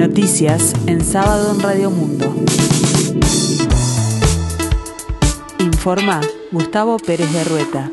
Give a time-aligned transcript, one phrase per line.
[0.00, 2.34] Noticias en sábado en Radio Mundo.
[5.58, 7.92] Informa Gustavo Pérez de Rueta.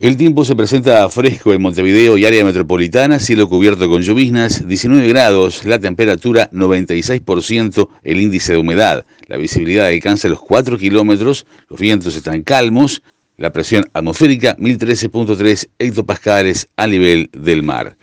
[0.00, 5.06] El tiempo se presenta fresco en Montevideo y área metropolitana, cielo cubierto con lloviznas, 19
[5.08, 9.04] grados, la temperatura 96%, el índice de humedad.
[9.26, 13.02] La visibilidad alcanza los 4 kilómetros, los vientos están calmos,
[13.36, 17.98] la presión atmosférica 1013.3 hectopascales a nivel del mar.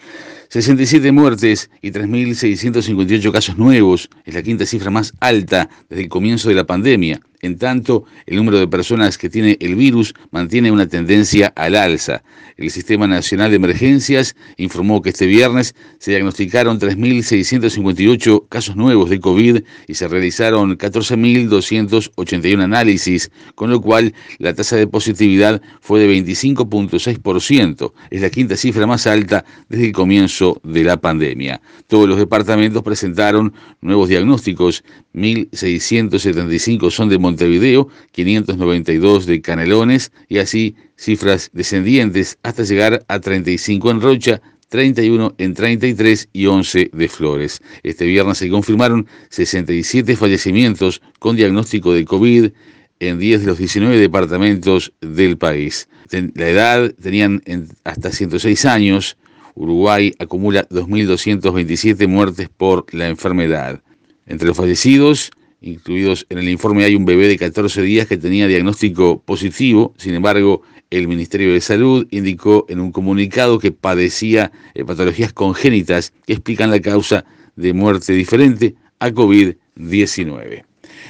[0.54, 6.48] 67 muertes y 3.658 casos nuevos es la quinta cifra más alta desde el comienzo
[6.48, 7.20] de la pandemia.
[7.44, 12.24] En tanto, el número de personas que tiene el virus mantiene una tendencia al alza.
[12.56, 19.20] El Sistema Nacional de Emergencias informó que este viernes se diagnosticaron 3.658 casos nuevos de
[19.20, 26.16] COVID y se realizaron 14.281 análisis, con lo cual la tasa de positividad fue de
[26.16, 27.92] 25.6%.
[28.10, 31.60] Es la quinta cifra más alta desde el comienzo de la pandemia.
[31.88, 40.76] Todos los departamentos presentaron nuevos diagnósticos, 1.675 son de Montevideo, 592 de Canelones y así
[40.96, 47.62] cifras descendientes hasta llegar a 35 en Rocha, 31 en 33 y 11 de Flores.
[47.84, 52.52] Este viernes se confirmaron 67 fallecimientos con diagnóstico de COVID
[53.00, 55.88] en 10 de los 19 departamentos del país.
[56.36, 57.42] La edad tenían
[57.84, 59.18] hasta 106 años.
[59.56, 63.82] Uruguay acumula 2.227 muertes por la enfermedad.
[64.26, 65.32] Entre los fallecidos,
[65.64, 69.94] incluidos en el informe, hay un bebé de 14 días que tenía diagnóstico positivo.
[69.98, 70.62] Sin embargo,
[70.92, 74.52] el Ministerio de Salud indicó en un comunicado que padecía
[74.86, 80.64] patologías congénitas que explican la causa de muerte diferente a COVID-19.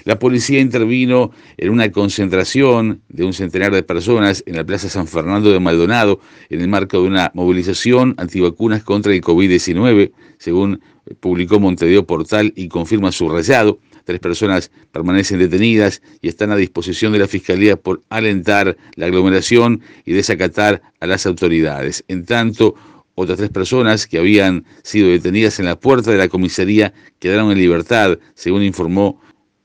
[0.06, 5.08] La policía intervino en una concentración de un centenar de personas en la Plaza San
[5.08, 10.82] Fernando de Maldonado en el marco de una movilización antivacunas contra el COVID-19, según
[11.20, 13.80] publicó Montevideo Portal y confirma su rayado.
[14.06, 19.82] Tres personas permanecen detenidas y están a disposición de la Fiscalía por alentar la aglomeración
[20.06, 22.04] y desacatar a las autoridades.
[22.10, 22.76] En tanto,
[23.16, 27.60] otras tres personas que habían sido detenidas en la puerta de la comisaría quedaron en
[27.60, 29.22] libertad, según informó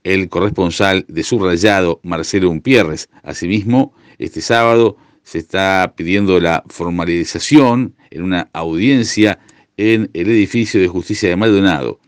[0.09, 3.11] el corresponsal de Subrayado, Marcelo Umpierres.
[3.23, 9.39] Asimismo, este sábado se está pidiendo la formalización en una audiencia
[9.77, 12.01] en el edificio de justicia de Maldonado.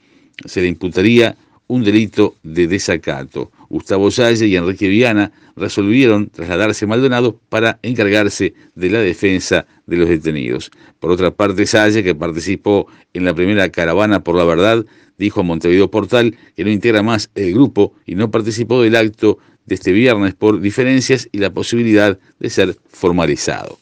[0.46, 1.36] Se le imputaría
[1.70, 3.52] un delito de desacato.
[3.68, 9.96] Gustavo Salle y Enrique Viana resolvieron trasladarse a Maldonado para encargarse de la defensa de
[9.96, 10.72] los detenidos.
[10.98, 14.84] Por otra parte, Salle, que participó en la primera caravana por la verdad,
[15.16, 19.38] dijo a Montevideo Portal que no integra más el grupo y no participó del acto
[19.66, 23.78] de este viernes por diferencias y la posibilidad de ser formalizado.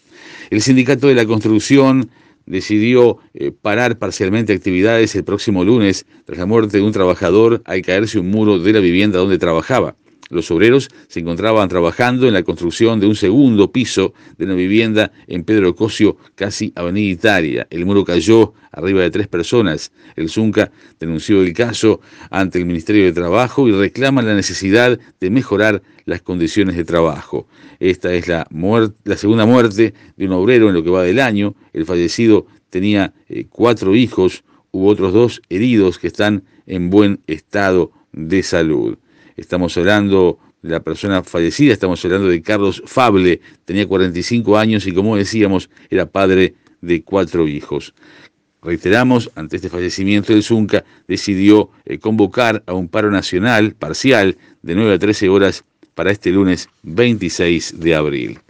[0.50, 2.10] El sindicato de la construcción
[2.48, 7.82] decidió eh, parar parcialmente actividades el próximo lunes tras la muerte de un trabajador al
[7.82, 9.96] caerse un muro de la vivienda donde trabajaba.
[10.30, 15.10] Los obreros se encontraban trabajando en la construcción de un segundo piso de una vivienda
[15.26, 17.66] en Pedro Cosio, casi Avenida Italia.
[17.70, 19.90] El muro cayó arriba de tres personas.
[20.16, 22.00] El Zunca denunció el caso
[22.30, 27.46] ante el Ministerio de Trabajo y reclama la necesidad de mejorar las condiciones de trabajo.
[27.80, 28.46] Esta es la,
[29.16, 31.54] segunda muerte de un obrero en lo que va del año.
[31.72, 37.92] El fallecido tenía eh, cuatro hijos, hubo otros dos heridos que están en buen estado
[38.12, 38.98] de salud.
[39.38, 44.92] Estamos hablando de la persona fallecida, estamos hablando de Carlos Fable, tenía 45 años y
[44.92, 47.94] como decíamos, era padre de cuatro hijos.
[48.60, 54.74] Reiteramos, ante este fallecimiento del Zunca, decidió eh, convocar a un paro nacional parcial de
[54.74, 58.40] 9 a 13 horas para este lunes 26 de abril.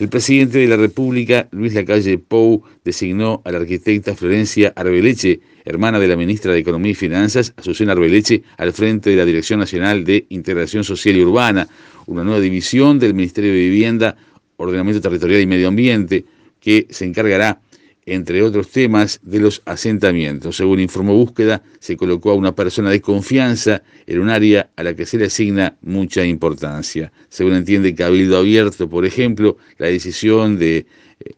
[0.00, 5.98] El presidente de la República, Luis Lacalle Pou, designó a la arquitecta Florencia Arbeleche, hermana
[5.98, 10.02] de la ministra de Economía y Finanzas, Azucena Arbeleche, al frente de la Dirección Nacional
[10.04, 11.68] de Integración Social y Urbana,
[12.06, 14.16] una nueva división del Ministerio de Vivienda,
[14.56, 16.24] Ordenamiento Territorial y Medio Ambiente,
[16.58, 17.60] que se encargará
[18.10, 20.56] entre otros temas, de los asentamientos.
[20.56, 24.96] Según informó Búsqueda, se colocó a una persona de confianza en un área a la
[24.96, 27.12] que se le asigna mucha importancia.
[27.28, 30.86] Según entiende Cabildo Abierto, por ejemplo, la decisión de eh,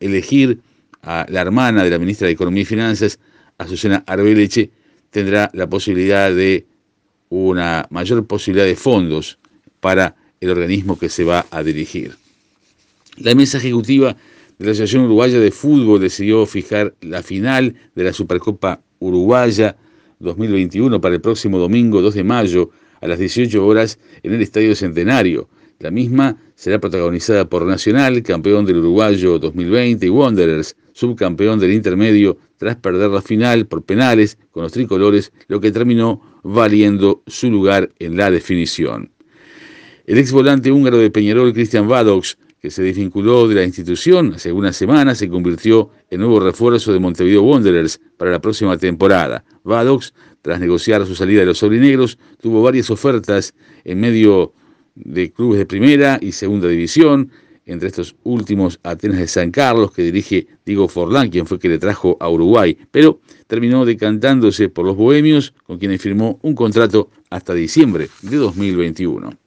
[0.01, 0.61] elegir
[1.03, 3.19] a la hermana de la ministra de Economía y Finanzas,
[3.59, 4.71] Azucena Arbeleche,
[5.11, 6.65] tendrá la posibilidad de
[7.29, 9.39] una mayor posibilidad de fondos
[9.81, 12.17] para el organismo que se va a dirigir.
[13.19, 14.17] La mesa ejecutiva
[14.65, 19.77] la Asociación Uruguaya de Fútbol decidió fijar la final de la Supercopa Uruguaya
[20.21, 22.71] 2021 para el próximo domingo 2 de mayo
[23.01, 25.49] a las 18 horas en el Estadio Centenario.
[25.81, 32.39] La misma será protagonizada por Nacional, campeón del Uruguayo 2020, y Wanderers, subcampeón del intermedio,
[32.59, 37.91] tras perder la final por penales con los tricolores, lo que terminó valiendo su lugar
[37.99, 39.11] en la definición.
[40.07, 44.53] El ex volante húngaro de Peñarol, Christian Vadox, que se desvinculó de la institución hace
[44.53, 49.45] unas semanas, se convirtió en nuevo refuerzo de Montevideo Wanderers para la próxima temporada.
[49.65, 54.53] Vadox, tras negociar su salida de los sobrinegros, tuvo varias ofertas en medio
[54.95, 57.33] de clubes de primera y segunda división,
[57.67, 61.81] entre estos últimos Atenas de San Carlos, que dirige Diego Forlán, quien fue que le
[61.81, 67.55] trajo a Uruguay, pero terminó decantándose por los bohemios, con quienes firmó un contrato hasta
[67.55, 69.42] diciembre de 2021.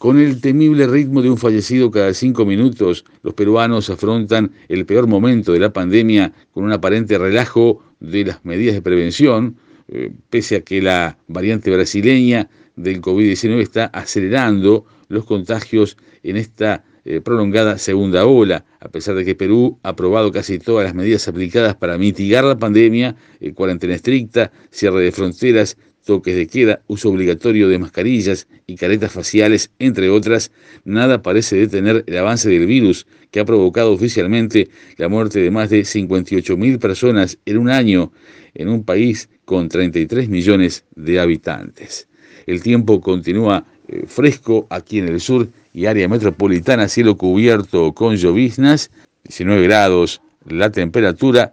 [0.00, 5.06] Con el temible ritmo de un fallecido cada cinco minutos, los peruanos afrontan el peor
[5.06, 9.56] momento de la pandemia con un aparente relajo de las medidas de prevención,
[9.88, 16.82] eh, pese a que la variante brasileña del COVID-19 está acelerando los contagios en esta
[17.04, 21.28] eh, prolongada segunda ola, a pesar de que Perú ha aprobado casi todas las medidas
[21.28, 27.10] aplicadas para mitigar la pandemia, eh, cuarentena estricta, cierre de fronteras, toques de queda, uso
[27.10, 30.50] obligatorio de mascarillas y caretas faciales, entre otras,
[30.84, 35.70] nada parece detener el avance del virus que ha provocado oficialmente la muerte de más
[35.70, 38.12] de 58.000 personas en un año
[38.54, 42.08] en un país con 33 millones de habitantes.
[42.46, 48.16] El tiempo continúa eh, fresco aquí en el sur y área metropolitana, cielo cubierto con
[48.16, 48.90] lloviznas,
[49.24, 51.52] 19 grados la temperatura,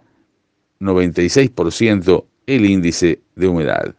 [0.80, 3.94] 96% el índice de humedad.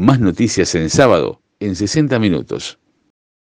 [0.00, 2.79] Más noticias en sábado en 60 minutos.